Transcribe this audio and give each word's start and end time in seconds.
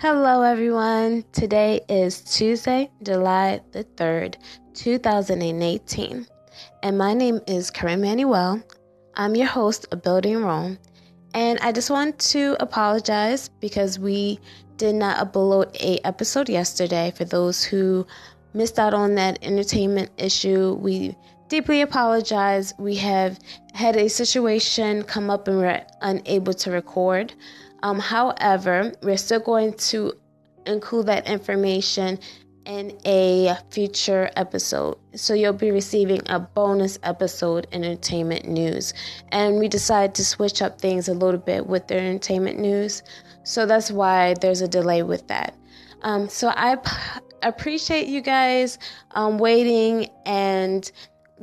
Hello, 0.00 0.42
everyone. 0.42 1.24
Today 1.32 1.80
is 1.88 2.20
Tuesday, 2.20 2.88
July 3.02 3.60
the 3.72 3.82
3rd, 3.82 4.36
2018, 4.74 6.24
and 6.84 6.96
my 6.96 7.14
name 7.14 7.40
is 7.48 7.72
Corinne 7.72 8.02
Manuel. 8.02 8.62
I'm 9.16 9.34
your 9.34 9.48
host 9.48 9.88
of 9.90 10.04
Building 10.04 10.44
Rome, 10.44 10.78
and 11.34 11.58
I 11.58 11.72
just 11.72 11.90
want 11.90 12.16
to 12.30 12.56
apologize 12.60 13.48
because 13.58 13.98
we 13.98 14.38
did 14.76 14.94
not 14.94 15.16
upload 15.16 15.74
a 15.80 15.98
episode 16.06 16.48
yesterday. 16.48 17.12
For 17.16 17.24
those 17.24 17.64
who 17.64 18.06
missed 18.54 18.78
out 18.78 18.94
on 18.94 19.16
that 19.16 19.40
entertainment 19.42 20.10
issue, 20.16 20.74
we 20.74 21.16
deeply 21.48 21.80
apologize. 21.80 22.72
We 22.78 22.94
have 22.96 23.40
had 23.74 23.96
a 23.96 24.08
situation 24.08 25.02
come 25.02 25.28
up 25.28 25.48
and 25.48 25.58
we're 25.58 25.84
unable 26.02 26.54
to 26.54 26.70
record. 26.70 27.34
Um, 27.82 27.98
however, 27.98 28.92
we're 29.02 29.16
still 29.16 29.40
going 29.40 29.74
to 29.74 30.14
include 30.66 31.06
that 31.06 31.28
information 31.28 32.18
in 32.66 32.98
a 33.06 33.56
future 33.70 34.30
episode. 34.36 34.98
So 35.14 35.32
you'll 35.32 35.54
be 35.54 35.70
receiving 35.70 36.20
a 36.26 36.38
bonus 36.38 36.98
episode 37.02 37.66
entertainment 37.72 38.46
news. 38.46 38.92
And 39.32 39.58
we 39.58 39.68
decided 39.68 40.14
to 40.16 40.24
switch 40.24 40.60
up 40.60 40.78
things 40.78 41.08
a 41.08 41.14
little 41.14 41.40
bit 41.40 41.66
with 41.66 41.88
the 41.88 41.96
entertainment 41.96 42.58
news. 42.58 43.02
So 43.42 43.64
that's 43.64 43.90
why 43.90 44.34
there's 44.42 44.60
a 44.60 44.68
delay 44.68 45.02
with 45.02 45.26
that. 45.28 45.56
Um, 46.02 46.28
so 46.28 46.52
I 46.54 46.76
p- 46.76 46.90
appreciate 47.42 48.06
you 48.06 48.20
guys 48.20 48.78
um, 49.12 49.38
waiting 49.38 50.10
and 50.26 50.90